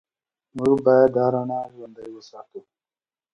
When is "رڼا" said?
1.33-1.59